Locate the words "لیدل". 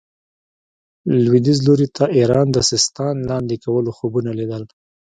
4.39-4.63